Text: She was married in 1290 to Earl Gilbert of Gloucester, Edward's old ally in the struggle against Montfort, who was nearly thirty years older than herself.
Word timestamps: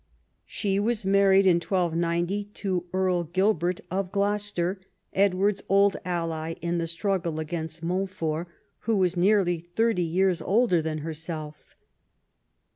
She 0.47 0.79
was 0.79 1.05
married 1.05 1.45
in 1.45 1.57
1290 1.57 2.45
to 2.45 2.85
Earl 2.91 3.25
Gilbert 3.25 3.81
of 3.91 4.11
Gloucester, 4.11 4.81
Edward's 5.13 5.61
old 5.69 5.95
ally 6.03 6.55
in 6.59 6.79
the 6.79 6.87
struggle 6.87 7.39
against 7.39 7.83
Montfort, 7.83 8.47
who 8.79 8.95
was 8.95 9.15
nearly 9.15 9.59
thirty 9.59 10.01
years 10.01 10.41
older 10.41 10.81
than 10.81 10.99
herself. 11.05 11.75